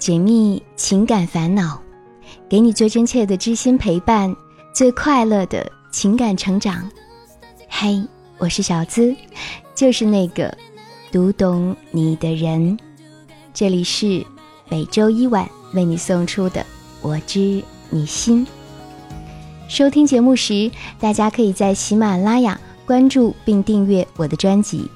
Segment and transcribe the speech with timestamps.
[0.00, 1.78] 解密情感烦恼，
[2.48, 4.34] 给你最真切的知心陪伴，
[4.72, 6.90] 最快乐的情感成长。
[7.68, 8.02] 嘿，
[8.38, 9.14] 我是小资，
[9.74, 10.56] 就是那个
[11.12, 12.78] 读懂你的人。
[13.52, 14.24] 这里是
[14.70, 16.62] 每周一晚为你送出的
[17.02, 18.46] 《我知你心》。
[19.68, 24.90] 收听节目时，大家可以在喜马拉雅关注并订阅我的专辑。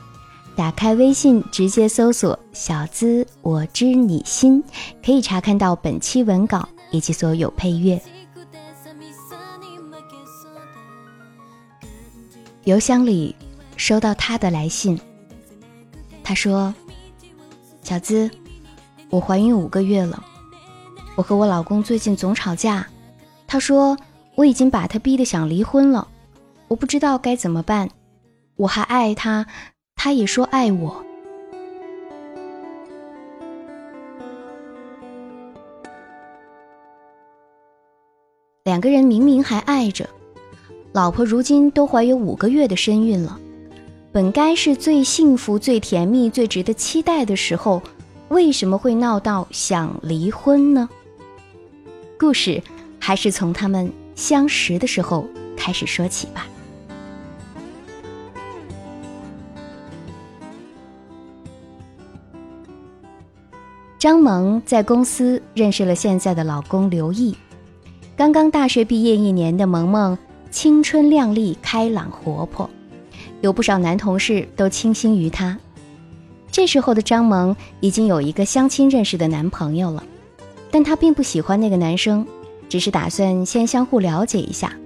[0.57, 4.63] 打开微信，直接搜索“小资我知你心”，
[5.05, 8.01] 可以查看到本期文稿以及所有配乐。
[12.63, 13.35] 邮箱里
[13.77, 14.99] 收到他的来信，
[16.23, 16.73] 他说
[17.83, 18.31] ：“小资，
[19.11, 20.25] 我怀孕五个月了，
[21.17, 22.87] 我和我老公最近总吵架，
[23.49, 23.97] 他说
[24.37, 26.07] 我已经把他逼得想离婚了，
[26.69, 27.91] 我不知道该怎么办，
[28.55, 29.45] 我还爱他。”
[30.05, 31.03] 他也说爱我，
[38.65, 40.07] 两个人明明还爱着，
[40.93, 43.41] 老婆如今都怀有五个月的身孕了，
[44.13, 47.81] 本该是最幸福、最甜蜜、最值得期待的时候，
[48.29, 50.87] 为什么会闹到想离婚呢？
[52.19, 52.63] 故事
[53.01, 55.27] 还是从他们相识的时候
[55.57, 56.47] 开始说起吧。
[64.05, 67.35] 张萌在公司认识了现在的老公刘毅。
[68.15, 70.19] 刚刚大学毕业一年的萌萌，
[70.51, 72.69] 青春靓丽、开朗活泼，
[73.41, 75.59] 有不少男同事都倾心于她。
[76.53, 80.05] 这时候的张萌已经有一个相亲认识的男朋友了，
[80.71, 82.27] 但她并不喜欢那个男生，
[82.69, 84.77] 只是打算先相互了解一下。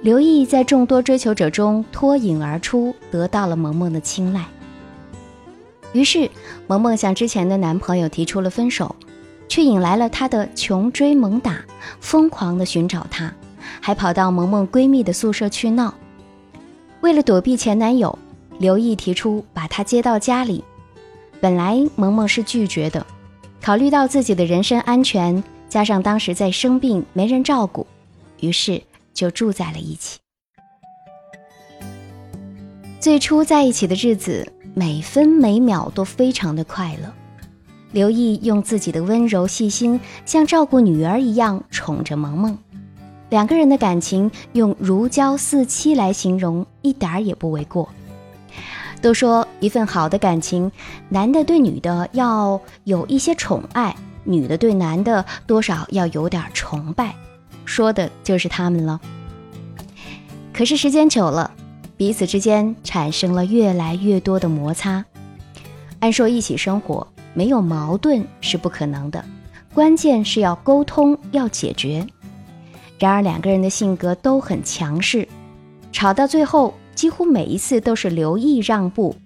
[0.00, 4.44] 刘毅在众多追求者中脱颖而出，得到了萌萌的青睐。
[5.98, 6.30] 于是，
[6.68, 8.94] 萌萌向之前的男朋友提出了分手，
[9.48, 11.58] 却引来了她的穷追猛打，
[12.00, 13.34] 疯狂的寻找她，
[13.80, 15.92] 还跑到萌萌闺蜜的宿舍去闹。
[17.00, 18.16] 为了躲避前男友，
[18.60, 20.62] 刘毅提出把她接到家里。
[21.40, 23.04] 本来萌萌是拒绝的，
[23.60, 27.84] 考虑到自己的人身安全，加上当时在生病没人照顾，
[28.38, 28.80] 于是
[29.12, 30.20] 就住在了一起。
[33.00, 34.52] 最初在一起的日子。
[34.74, 37.12] 每分每秒都非常的快乐。
[37.92, 42.56] 刘毅用自己的温柔细心，像照顾女儿一样宠着萌萌。
[43.30, 47.88] 两个人的感情用如胶似漆来形容，一点儿也不为过。
[49.00, 50.70] 都说一份好的感情，
[51.08, 57.14] 男的对女的要有一些宠爱，女的对男的多少要有点崇拜，
[57.64, 59.00] 说的就是他们了。
[60.52, 61.50] 可是时间久了。
[61.98, 65.04] 彼此之间产生了越来越多的摩擦。
[65.98, 67.04] 按说一起生活
[67.34, 69.22] 没有矛盾是不可能的，
[69.74, 72.06] 关键是要沟通，要解决。
[73.00, 75.28] 然而两个人的性格都很强势，
[75.90, 79.16] 吵到最后几乎每一次都是刘毅让步。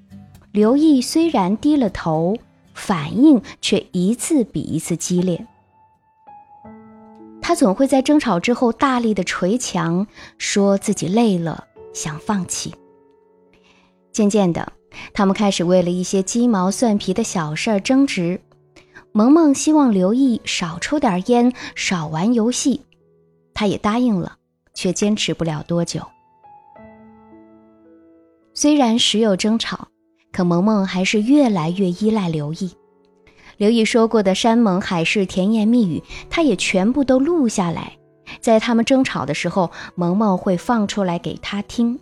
[0.50, 2.37] 刘毅虽然低了头，
[2.72, 5.47] 反应却一次比一次激烈。
[7.43, 10.06] 他总会在争吵之后大力的捶墙，
[10.39, 11.66] 说自己累了。
[11.92, 12.75] 想放弃。
[14.12, 14.72] 渐渐的，
[15.14, 18.41] 他们开始为了一些鸡毛蒜皮的小事儿争执。
[19.12, 22.80] 萌萌希望刘毅少抽点烟，少玩游戏，
[23.53, 24.36] 他也答应了，
[24.75, 26.00] 却坚持不了多久。
[28.54, 29.88] 虽然时有争吵，
[30.30, 32.70] 可萌萌还是越来越依赖刘毅。
[33.59, 37.97] 刘毅说过的山盟海誓、甜言蜜语，他也全部都录下来。
[38.41, 41.98] 在他们争吵的时候，萌萌会放出来给他听。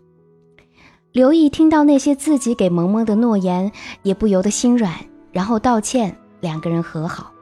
[1.13, 4.95] 刘毅听到那些自己给萌萌的诺言，也不由得心软，
[5.33, 7.33] 然后道歉，两个人和好。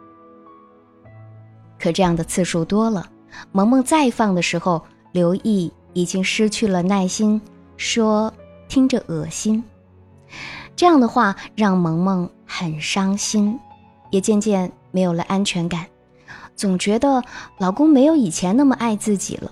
[1.78, 3.06] 可这样的次数多了，
[3.53, 4.82] 萌萌再放的时候，
[5.12, 7.41] 刘毅已经失去了耐心，
[7.77, 8.32] 说
[8.69, 9.62] 听着恶心。
[10.75, 13.59] 这样的话让萌萌很伤心，
[14.10, 15.84] 也渐渐没有了安全感。
[16.59, 17.22] 总觉得
[17.57, 19.51] 老公没有以前那么爱自己了。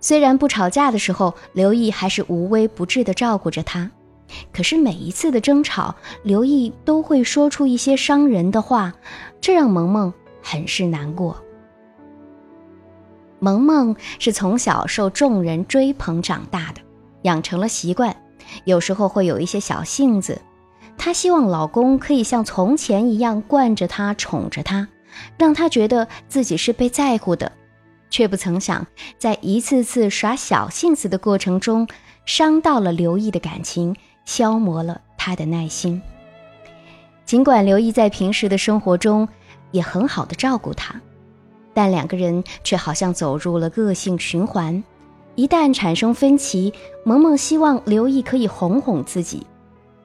[0.00, 3.90] 虽然不吵架的时候，刘毅还是无微不至的照顾着她，
[4.52, 5.94] 可是每一次的争吵，
[6.24, 8.92] 刘毅都会说出一些伤人的话，
[9.40, 10.12] 这让萌萌
[10.42, 11.36] 很是难过。
[13.38, 16.80] 萌萌是从小受众人追捧长大的，
[17.22, 18.14] 养成了习惯，
[18.64, 20.42] 有时候会有一些小性子。
[20.98, 24.88] 她希望老公可以像从前一样惯着她，宠着她。
[25.38, 27.50] 让他觉得自己是被在乎的，
[28.10, 28.86] 却不曾想，
[29.18, 31.86] 在一次次耍小性子的过程中，
[32.26, 33.94] 伤到了刘毅的感情，
[34.24, 36.00] 消磨了他的耐心。
[37.24, 39.28] 尽管刘毅在平时的生活中
[39.70, 41.00] 也很好的照顾她，
[41.72, 44.84] 但两个人却好像走入了恶性循环。
[45.34, 46.72] 一旦产生分歧，
[47.04, 49.44] 萌萌希望刘毅可以哄哄自己，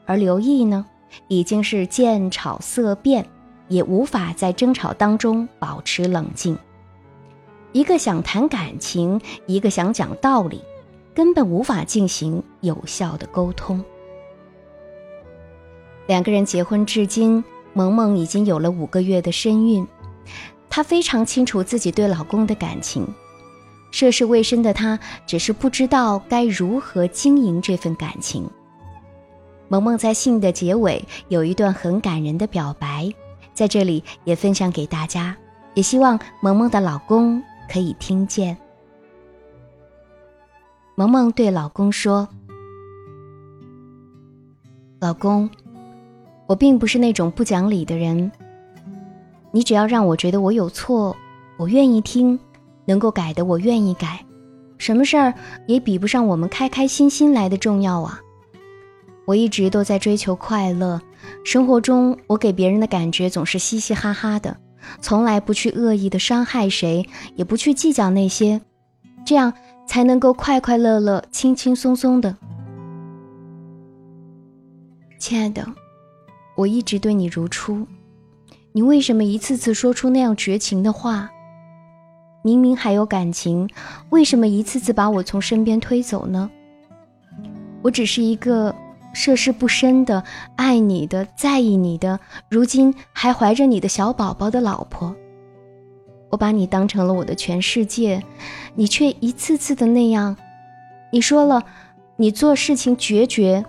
[0.05, 0.85] 而刘毅呢，
[1.27, 3.23] 已经是见吵色变，
[3.69, 6.57] 也无法在争吵当中保持冷静。
[7.71, 10.61] 一个想谈感情，一个想讲道理，
[11.13, 13.81] 根本无法进行有效的沟通。
[16.07, 17.43] 两个人结婚至今，
[17.73, 19.87] 萌萌已经有了五个月的身孕，
[20.67, 23.07] 她非常清楚自己对老公的感情。
[23.91, 28.49] 涉世未深的她，只是不知道该如何经营这份感情。
[29.67, 33.07] 萌萌在信的结尾有一段很感人的表白，
[33.59, 35.35] 在这里也分享给大家，
[35.73, 38.55] 也希望萌萌的老公可以听见。
[40.95, 42.25] 萌萌对老公说
[45.01, 45.49] ：“老公，
[46.47, 48.31] 我并不是那种不讲理的人，
[49.51, 51.13] 你只要让我觉得我有错，
[51.57, 52.39] 我愿意听。”
[52.87, 54.25] 能够改的，我愿意改。
[54.77, 55.33] 什么事儿
[55.67, 58.21] 也比不上我们开开心心来的重要啊！
[59.25, 60.99] 我一直都在追求快乐，
[61.43, 64.57] 生活中我给别人的感觉总是嘻嘻哈哈的，
[65.01, 68.61] 从来不去恶意的伤害谁，也不去计较那些，
[69.25, 69.53] 这样
[69.87, 72.35] 才能够快快乐乐、轻轻松松的。
[75.17, 75.65] 亲爱的，
[76.55, 77.85] 我一直对你如初，
[78.71, 81.29] 你为什么一次次说出那样绝情的话？
[82.41, 83.69] 明明还有感情，
[84.11, 86.49] 为什么一次次把我从身边推走呢？
[87.81, 88.73] 我只是一个
[89.13, 90.23] 涉世不深的、
[90.55, 92.19] 爱你的、在意你的，
[92.49, 95.15] 如今还怀着你的小宝宝的老婆。
[96.29, 98.23] 我把你当成了我的全世界，
[98.75, 100.37] 你却一次次的那样。
[101.11, 101.63] 你说了，
[102.17, 103.65] 你做事情决绝，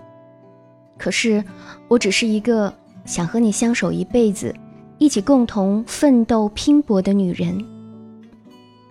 [0.99, 1.43] 可是
[1.89, 2.73] 我只是一个
[3.07, 4.55] 想和你相守一辈子，
[4.99, 7.59] 一起共同奋斗拼搏的女人。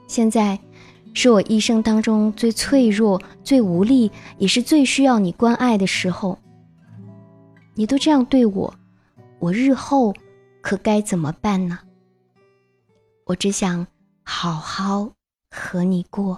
[0.08, 0.58] 现在，
[1.14, 6.38] 是我一生当中最脆弱、最无力，也是最需要你关爱的时候。
[7.76, 8.74] 你都这样对我，
[9.40, 10.14] 我日后
[10.62, 11.80] 可该怎么办呢？
[13.26, 13.86] 我只想
[14.24, 15.12] 好好
[15.52, 16.38] 和你过。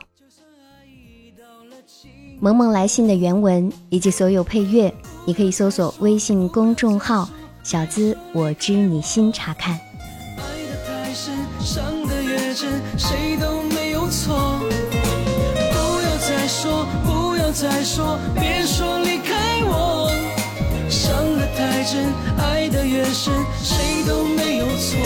[2.40, 4.92] 萌萌来信的原文以及所有配乐，
[5.26, 7.30] 你可以搜索微信公众号
[7.62, 9.80] “小资我知你心”查看。
[17.81, 20.12] 再说，别说离开我。
[20.88, 23.33] 伤得太深，爱得越深，
[23.63, 25.00] 谁都没有错。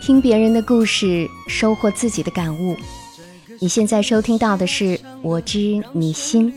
[0.00, 2.74] 听别人的故事，收获自己的感悟。
[3.64, 4.84] 你现在收听到的是
[5.22, 6.52] 《我知你心》。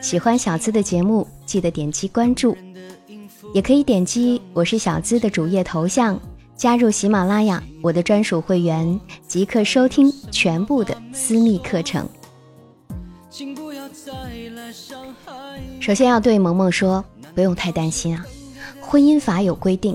[0.00, 2.56] 喜欢小资的节目，记得点击关注，
[3.52, 6.18] 也可以点击我是小资的主页头像，
[6.56, 8.98] 加入喜马拉雅我的专属会员，
[9.28, 12.08] 即刻收听全部的私密课程。
[15.78, 17.04] 首先要对萌萌说，
[17.34, 18.24] 不用太担心啊，
[18.80, 19.94] 婚姻法有规定，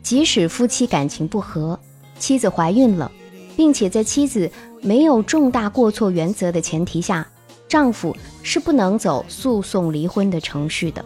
[0.00, 1.76] 即使夫妻感情不和。
[2.20, 3.10] 妻子怀孕了，
[3.56, 4.50] 并且在妻子
[4.82, 7.26] 没有重大过错原则的前提下，
[7.66, 11.04] 丈夫是不能走诉讼离婚的程序的。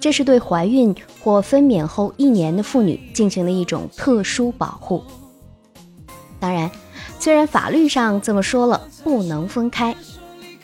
[0.00, 5.02] 这是对怀孕或分娩后一年的妇女进行的一种特殊保护。
[6.40, 6.70] 当然，
[7.20, 9.94] 虽然法律上这么说了不能分开，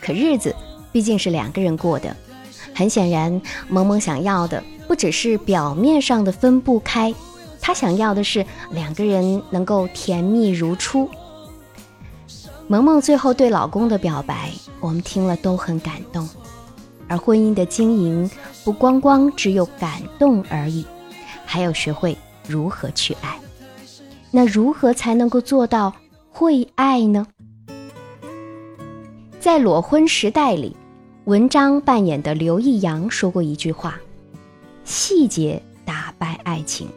[0.01, 0.55] 可日子
[0.91, 2.17] 毕竟是两个人过的。
[2.75, 7.15] 很显然，萌萌想要的不只是表面上的分不开。
[7.69, 11.07] 她想要的是两个人能够甜蜜如初。
[12.67, 16.27] 萌萌最后对老公的表白，我们听了都很感动。
[17.09, 18.31] 而婚姻的经营，
[18.65, 20.83] 不光光只有感动而已，
[21.45, 23.39] 还要学会如何去爱。
[24.31, 25.93] 那如何才能够做到
[26.31, 27.27] 会爱呢？
[29.39, 30.75] 在《裸婚时代》里，
[31.27, 34.01] 文章扮演的刘易阳说过一句话
[34.87, 36.89] ：“细节打败爱情。”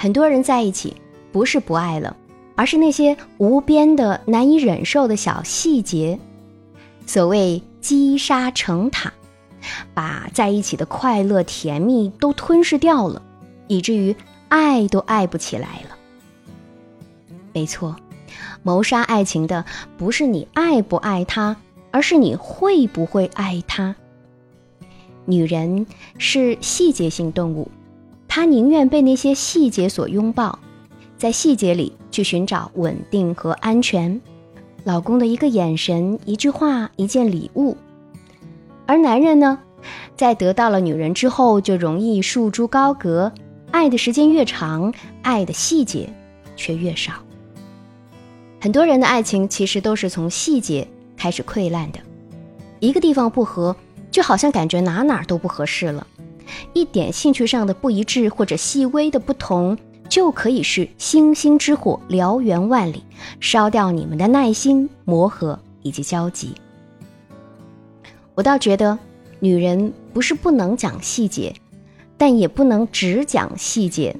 [0.00, 0.96] 很多人在一起，
[1.30, 2.16] 不是不爱了，
[2.56, 6.18] 而是那些无边的、难以忍受的小细节。
[7.04, 9.12] 所谓积沙成塔，
[9.92, 13.20] 把在一起的快乐、甜蜜都吞噬掉了，
[13.68, 14.16] 以至于
[14.48, 15.98] 爱都爱不起来了。
[17.52, 17.94] 没错，
[18.62, 19.66] 谋杀爱情的
[19.98, 21.58] 不是你爱不爱他，
[21.90, 23.94] 而是你会不会爱他。
[25.26, 27.70] 女人是细节性动物。
[28.30, 30.56] 她宁愿被那些细节所拥抱，
[31.18, 34.20] 在细节里去寻找稳定和安全。
[34.84, 37.76] 老公的一个眼神、一句话、一件礼物，
[38.86, 39.58] 而男人呢，
[40.16, 43.32] 在得到了女人之后，就容易束之高阁，
[43.72, 46.08] 爱的时间越长，爱的细节
[46.54, 47.14] 却越少。
[48.60, 51.98] 很多人的爱情其实都是从细节开始溃烂的，
[52.78, 53.74] 一个地方不合，
[54.12, 56.06] 就好像感觉哪哪都不合适了，
[56.72, 59.76] 一点兴趣上的不一致或者细微的不同。
[60.08, 63.04] 就可以是星星之火，燎原万里，
[63.38, 66.52] 烧掉你们的耐心、磨合以及交集。
[68.34, 68.98] 我倒觉得，
[69.38, 71.54] 女人不是不能讲细节，
[72.18, 74.16] 但也不能只讲细节，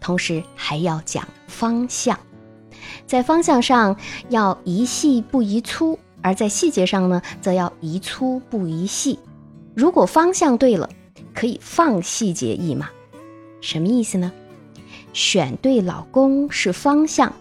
[0.00, 2.18] 同时还要讲方向。
[3.06, 3.94] 在方向上
[4.30, 9.18] 要宜细不宜粗，而在细节上呢，则要宜粗不宜细。
[9.74, 10.88] 如果方向对了，
[11.34, 12.88] 可以放细节一马。
[13.60, 14.32] 什么意思呢？
[15.12, 17.32] 选对老公是方向，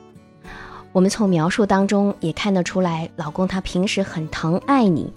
[0.92, 5.12] 我们从描述当中也看得出来，老公他平时很疼爱你，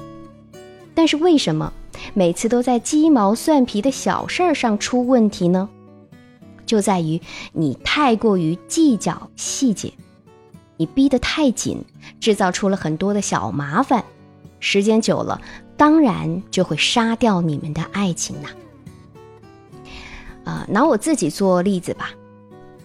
[0.94, 1.72] 但是为什么
[2.14, 5.68] 每次都在鸡毛蒜皮的小事儿上出问题呢？
[6.64, 7.20] 就在于
[7.52, 9.92] 你太过于计较细节，
[10.76, 11.84] 你逼得太紧，
[12.20, 14.04] 制造出了很多的小麻烦，
[14.60, 15.40] 时间久了，
[15.76, 18.48] 当然就会杀掉你们的爱情呐。
[20.44, 22.10] 啊拿我自己做例子吧。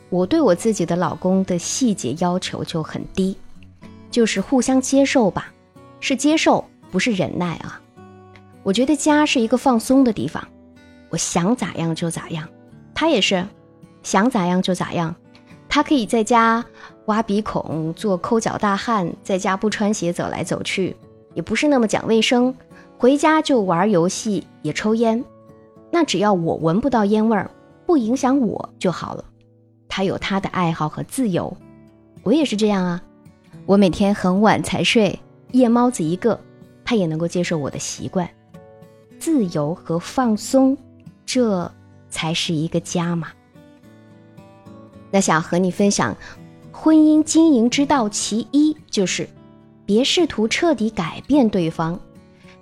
[0.09, 3.37] 我对我自己的老公的细节要求就很低，
[4.09, 5.53] 就是互相接受吧，
[5.99, 7.79] 是接受，不是忍耐啊。
[8.63, 10.47] 我觉得家是一个放松的地方，
[11.09, 12.49] 我想咋样就咋样，
[12.95, 13.45] 他也是，
[14.01, 15.15] 想咋样就咋样。
[15.67, 16.65] 他可以在家
[17.05, 20.95] 挖鼻孔、做抠脚大汉，在家不穿鞋走来走去，
[21.35, 22.55] 也不是那么讲卫生，
[22.97, 25.23] 回家就玩游戏，也抽烟。
[25.91, 27.49] 那只要我闻不到烟味儿，
[27.85, 29.25] 不影响我就好了。
[29.87, 31.55] 他有他的爱好和自由，
[32.23, 33.01] 我也是这样啊。
[33.65, 35.19] 我每天很晚才睡，
[35.51, 36.39] 夜猫子一个，
[36.85, 38.29] 他也能够接受我的习惯。
[39.17, 40.77] 自由和放松，
[41.25, 41.71] 这
[42.09, 43.29] 才是一个家嘛。
[45.11, 46.15] 那想和你分享，
[46.71, 49.27] 婚姻经营之道其一就是，
[49.85, 51.99] 别试图彻底改变对方，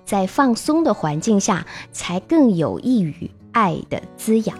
[0.07, 4.57] 在放松的环境下，才更有益于爱的滋养。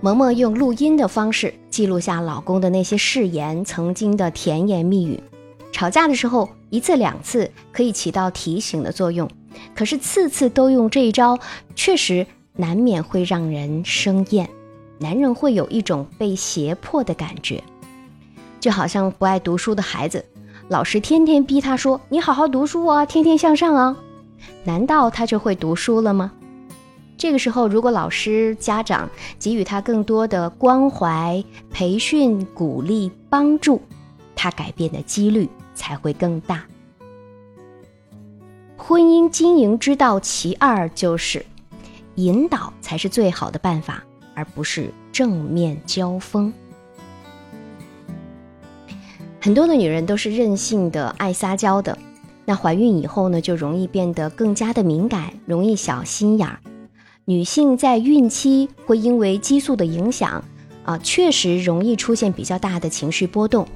[0.00, 5.22] 萌萌用录音的方式记录下老公的那些誓言，曾经的甜言蜜语。
[5.70, 9.30] 吵架的时候，一次两次可以起到提醒的作用，
[9.74, 11.38] 可是次次都用这一招，
[11.76, 14.48] 确实难免会让人生厌。
[14.98, 17.62] 男人会有一种被胁迫的感觉，
[18.58, 20.24] 就好像不爱读书的孩子，
[20.70, 23.96] 老师天天逼他说：“你好好读书啊，天天向上啊。”
[24.62, 26.30] 难道他就会读书了吗？
[27.16, 33.82] 这个时候，如果老师、家长给予他更多的关怀、培训、鼓励、帮助，
[34.36, 36.62] 他改变的几率才会更大。
[38.76, 41.44] 婚姻经营之道其二就是
[42.14, 44.04] 引导，才是最好的办法，
[44.36, 46.52] 而不是正面交锋。
[49.42, 51.96] 很多的女人都是任性的、爱撒娇的，
[52.44, 56.60] 那怀孕以后呢，就容易变得更加的敏感，容易小心眼儿。
[57.24, 60.44] 女性在孕期会因为激素的影响，
[60.84, 63.66] 啊，确实容易出现比较大的情绪波动，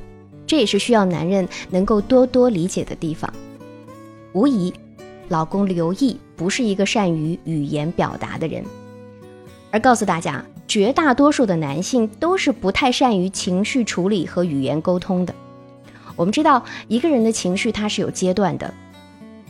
[0.46, 3.32] 这也是需要男人能够多多理解的地方。
[4.34, 4.70] 无疑，
[5.28, 8.62] 老公刘毅不是一个善于语言表达的人，
[9.70, 15.34] 而告诉大家，绝大多数的男性都是不太善于情绪处理和语言沟通的。
[16.16, 18.72] 我们知道，一个人的情绪它是有阶段的。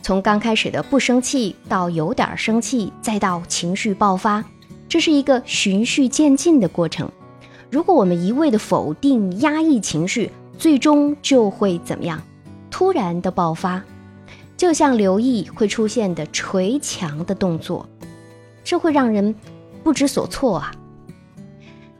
[0.01, 4.43] 从刚开始的不生气到有点生气，再到情绪爆发，
[4.87, 7.11] 这是一个循序渐进的过程。
[7.71, 12.21] 如果我们一味的否定、压抑情绪，最终就会怎么样？
[12.69, 13.81] 突然的爆发，
[14.55, 17.87] 就像刘毅会出现的捶墙的动作，
[18.63, 19.33] 这会让人
[19.83, 20.71] 不知所措啊。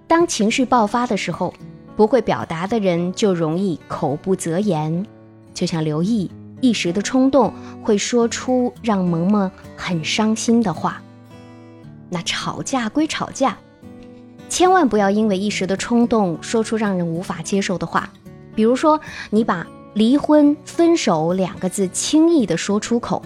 [0.07, 1.53] 当情绪爆发的时候，
[1.95, 5.05] 不会表达的人就容易口不择言，
[5.53, 6.29] 就像刘毅。
[6.61, 11.01] 一时的冲动会说出让萌萌很伤心的话。
[12.09, 13.57] 那吵架归吵架，
[14.49, 18.09] 千万不要因为一时的冲动说出让人无法接受的话。
[18.55, 18.99] 比如说，
[19.29, 23.21] 你把离婚、分手两个字轻易的说出口，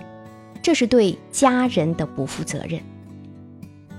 [0.61, 2.81] 这是对家人的不负责任。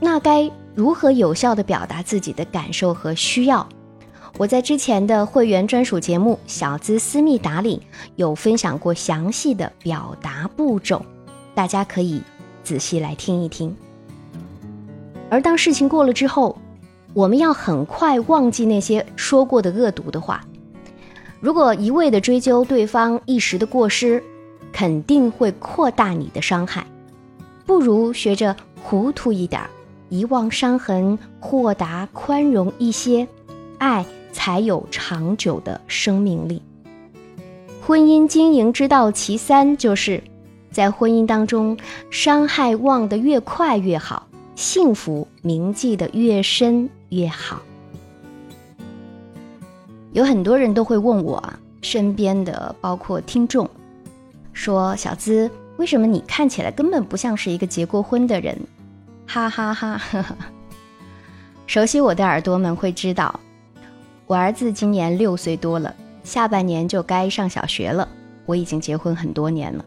[0.00, 3.67] 那该如何有效的表达自己的感受和需要？
[4.38, 7.76] 我在之前的会员专属节目《小资私密打理》
[8.16, 11.04] 有分享过详细的表达步骤，
[11.54, 12.22] 大家可以
[12.64, 13.75] 仔细来听一听。
[15.28, 16.56] 而当事情过了之后，
[17.12, 20.42] 我们要很快忘记那些说过的恶毒的话。
[21.40, 24.22] 如果一味的追究对方一时的过失，
[24.72, 26.87] 肯定会扩大你的伤害。
[27.66, 29.62] 不如学着糊涂一点，
[30.08, 33.26] 遗忘伤痕，豁达宽容一些，
[33.78, 36.62] 爱才有长久的生命力。
[37.82, 40.22] 婚姻经营之道其三，就是
[40.70, 41.76] 在婚姻当中，
[42.10, 47.60] 伤害忘得越快越好，幸福铭记得越深越好。
[50.12, 51.42] 有很多人都会问我，
[51.82, 53.68] 身边的包括听众，
[54.52, 58.56] 说小资为什么你看起来根本不像是一个结过婚的人？
[59.26, 60.00] 哈哈哈！
[61.66, 63.38] 熟悉我的耳朵们会知道，
[64.30, 65.92] 我儿子今年六岁多了。
[66.22, 68.08] 下半年就该上小学了，
[68.46, 69.84] 我已经结婚很多年了。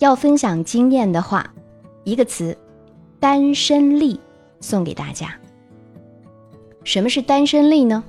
[0.00, 1.54] 要分享经验的话，
[2.02, 2.58] 一个词，
[3.20, 4.18] 单身力，
[4.58, 5.32] 送给大家。
[6.82, 8.02] 什么是单身力呢？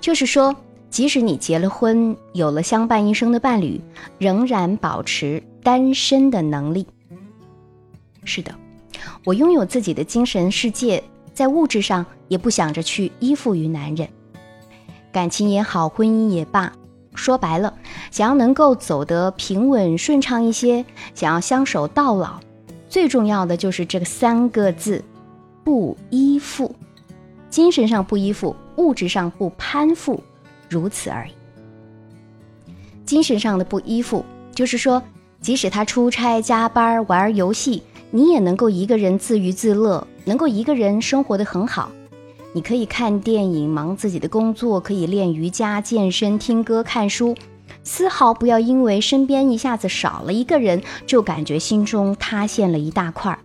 [0.00, 0.54] 就是说，
[0.88, 3.80] 即使你结了婚，有了相伴一生的伴侣，
[4.18, 6.86] 仍然保持单身的能力。
[8.22, 8.54] 是的，
[9.24, 11.02] 我拥有自己的精神世界，
[11.34, 14.08] 在物质上也不想着去依附于男人。
[15.12, 16.72] 感情也好，婚姻也罢，
[17.14, 17.72] 说白了，
[18.10, 20.84] 想要能够走得平稳顺畅一些，
[21.14, 22.40] 想要相守到老，
[22.88, 25.02] 最重要的就是这三个字：
[25.64, 26.74] 不依附。
[27.48, 30.22] 精神上不依附，物质上不攀附，
[30.68, 31.32] 如此而已。
[33.06, 35.02] 精神上的不依附，就是说，
[35.40, 41.90] 即使他出差、加班、玩游戏，你也能够一个人自娱自乐，能够一个人生活的很好。
[42.56, 47.36] 你可以看电影，忙自己的工作，可以练瑜伽、健身、听歌、看书，
[47.84, 53.38] 丝毫不要因为身边一下子少了一个人，就感觉心中塌陷了一大块。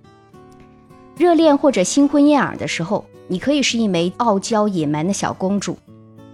[1.18, 5.78] 热恋或者新婚燕尔的时候，你可以是一枚傲娇野蛮的小公主，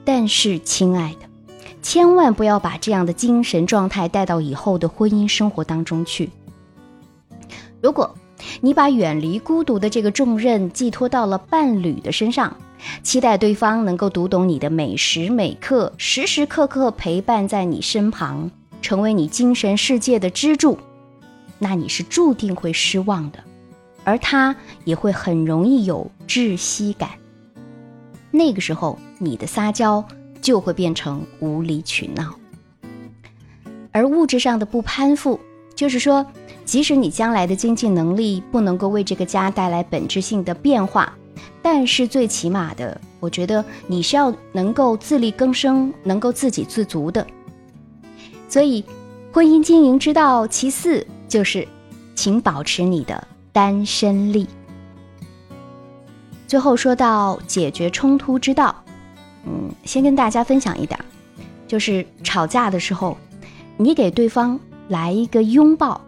[0.05, 1.25] 但是，亲爱的，
[1.81, 6.29] 千万不要把这样的精神状态带到以后的婚姻生活当中去。
[7.81, 8.13] 如果
[8.61, 12.55] 你把远离孤独的这个重任寄托到了伴侣的身上，
[13.03, 18.49] 期待对方能够读懂你的每时每刻，时时刻刻陪伴在你身旁，
[18.81, 20.77] 成为你精神世界的支柱，
[21.59, 23.39] 那你是注定会失望的，
[24.03, 27.09] 而他也会很容易有窒息感。
[28.31, 30.05] 那个时候，你的撒娇
[30.41, 32.35] 就会变成无理取闹。
[33.91, 35.39] 而物质上的不攀附，
[35.73, 36.23] 就是说，
[36.63, 41.11] 即使你将来的经济能力不能够为这个家带来本质性的变化。
[41.61, 47.25] 但是最起码的，我觉得你是要能够自力更生，能够自给自足的。
[48.47, 48.83] 所以，
[49.33, 51.67] 婚姻经营之道其四就是，
[52.15, 54.47] 请保持你的单身力。
[56.47, 58.73] 最后说到解决冲突之道，
[59.45, 60.97] 嗯，先跟大家分享一点，
[61.67, 63.17] 就是吵架的时候，
[63.75, 65.99] 你给对方来一个拥抱，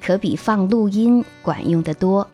[0.00, 2.26] 可比放录音管用的多。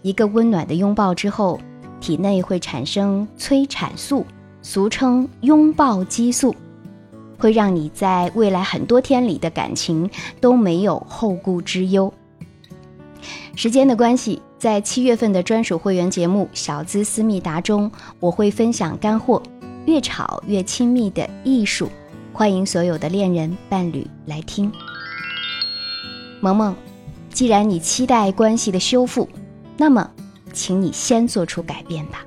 [0.00, 1.60] 一个温暖的拥抱之后。
[2.00, 4.24] 体内会产生催产素，
[4.62, 6.54] 俗称拥抱激素，
[7.38, 10.08] 会让你在未来很多天里的感情
[10.40, 12.12] 都没有后顾之忧。
[13.54, 19.42] 时间的关系，在七月份的专属会员节目《小资思密达》中，我会分享干货，
[19.86, 21.88] 越吵越亲密的艺术，
[22.32, 24.70] 欢迎所有的恋人伴侣来听。
[26.40, 26.76] 萌萌，
[27.30, 29.28] 既然你期待关系的修复，
[29.76, 30.08] 那么。
[30.56, 32.24] 请你先做出改变吧。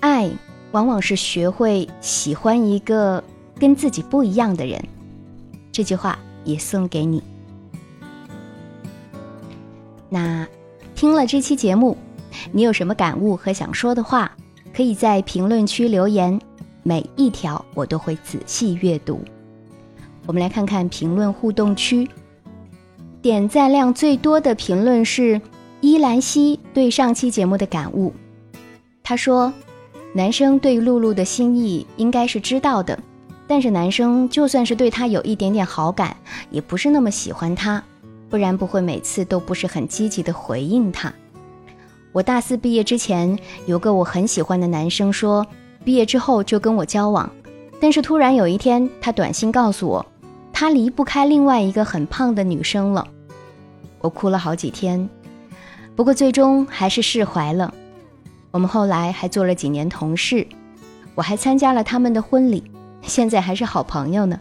[0.00, 0.30] 爱
[0.70, 3.24] 往往是学会喜欢一个
[3.58, 4.80] 跟自己不一样的人。
[5.72, 7.22] 这句话也送给你。
[10.10, 10.46] 那
[10.94, 11.96] 听了这期节目，
[12.52, 14.30] 你有什么感悟和想说的话，
[14.74, 16.38] 可以在评论区留言，
[16.82, 19.20] 每一条我都会仔细阅读。
[20.26, 22.08] 我们来看看评论互动区，
[23.22, 25.40] 点赞量最多的评论是。
[25.82, 28.12] 伊兰西对上期节目的感悟，
[29.02, 29.50] 他说
[30.12, 32.98] ：“男生对露露的心意应该是知道的，
[33.46, 36.14] 但是男生就算是对她有一点点好感，
[36.50, 37.82] 也不是那么喜欢她，
[38.28, 41.10] 不然不会每次都不是很积极的回应她。
[42.12, 45.46] 我大四毕业之前，有个我很喜欢的男生说，
[45.82, 47.30] 毕业之后就跟我交往，
[47.80, 50.04] 但是突然有一天，他短信告诉我，
[50.52, 53.08] 他离不开另外一个很胖的女生了。
[54.02, 55.08] 我哭了好几天。”
[56.00, 57.74] 不过最终还是释怀了。
[58.52, 60.46] 我们后来还做了几年同事，
[61.14, 62.64] 我还参加了他们的婚礼，
[63.02, 64.40] 现在还是好朋友呢。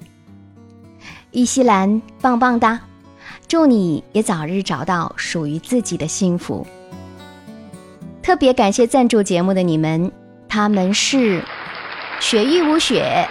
[1.32, 2.80] 伊西兰，棒棒哒！
[3.46, 6.66] 祝你也早日找到属于自己的幸福。
[8.24, 10.10] 特别感谢赞助节目的你们，
[10.48, 11.44] 他们是
[12.22, 13.28] 雪域无雪、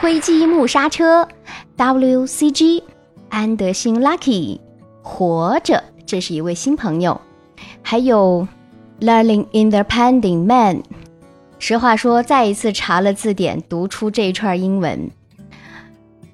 [0.00, 1.28] 灰机木刹车、
[1.76, 2.84] WCG、
[3.28, 4.60] 安德星 Lucky、
[5.02, 7.20] 活着，这是一位新朋友，
[7.92, 8.48] 还有
[9.02, 10.82] Learning Independent Man。
[11.58, 15.10] 实话说，再一次查了字典，读出这一串英文，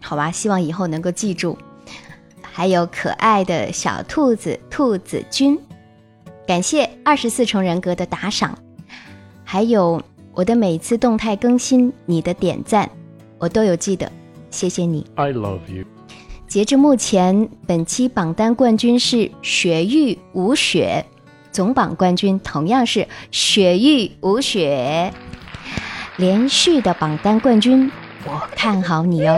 [0.01, 1.59] 好吧，希望以后能够记住。
[2.41, 5.59] 还有可爱的小兔子兔子君，
[6.47, 8.57] 感谢二十四重人格的打赏，
[9.43, 10.01] 还有
[10.35, 12.89] 我的每次动态更新，你的点赞
[13.37, 14.09] 我都有记得，
[14.53, 15.05] 谢谢你。
[15.17, 15.85] I love you。
[16.47, 21.05] 截至目前，本期榜单冠军是雪域无雪，
[21.59, 25.13] 总榜冠军同样是雪域无雪，
[26.17, 27.91] 连续的榜单冠军，
[28.25, 29.37] 我看好你哦！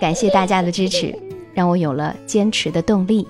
[0.00, 1.14] 感谢大家的支持。
[1.52, 3.28] 让我有了坚持的动力，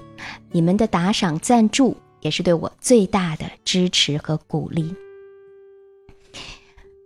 [0.52, 4.94] 你们的打赏赞助也是对我最大的支持和鼓励。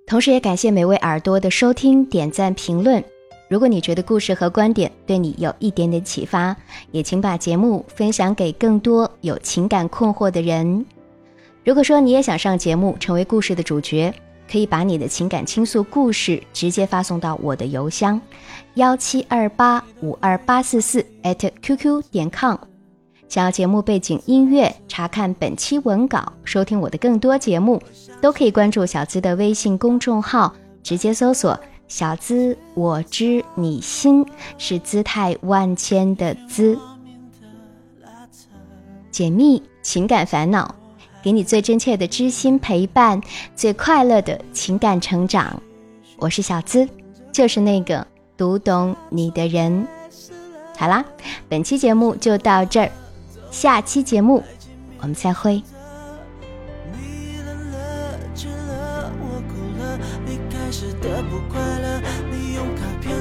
[0.07, 3.03] 同时，也感谢每位耳朵的收听、点赞、评论。
[3.49, 6.55] 如果你觉得故事和观点对你有一点点启发，
[6.91, 10.85] 也请把节目分享给更多有情感困惑的人。
[11.65, 14.13] 如果说你也想上节目，成为故事的主角。
[14.51, 18.19] 可以把你的情感倾诉故事直接发送到我的邮箱
[18.77, 21.05] 幺七二八五二八四四
[21.61, 22.57] @QQ 点 com。
[23.29, 27.79] 想要节目背景音乐，查看本期文稿，收听我的更多节目，
[28.23, 34.25] 都可以关注小资的微信公众号，直接搜索“小资我知你心”，
[34.59, 36.79] 是姿态万千的“资”，
[39.11, 40.75] 解密情感烦恼。
[41.21, 43.21] 给你最真切的知心陪伴，
[43.57, 45.61] 最快乐的情感成长。
[46.17, 46.89] 我是小资，
[47.33, 49.87] 就是那个读懂你的人。
[50.77, 51.05] 好啦，
[51.49, 52.93] 本期节目就到这儿，
[53.51, 54.43] 下期节目
[55.01, 55.61] 我们再会。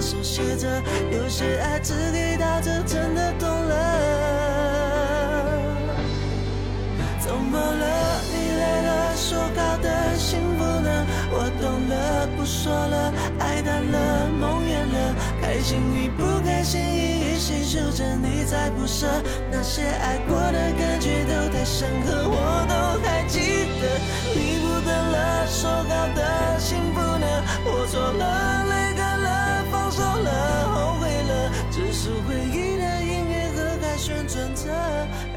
[0.07, 0.65] 手写着，
[1.11, 3.75] 有些爱只给到这，真的懂了
[7.19, 8.21] 怎么了？
[8.31, 11.05] 你累了，说好的幸福呢？
[11.29, 19.07] 我懂了，不说了，爱淡了，梦远了，开心与不开心一一细数着，你在不舍。
[19.51, 23.99] 那些爱过的感觉都太深刻，我都还记得。
[24.33, 27.27] 你不等了，说好的幸福呢？
[27.65, 28.56] 我错了，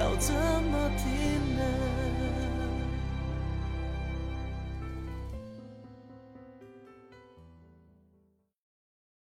[0.00, 0.34] 要怎
[0.70, 0.89] 么？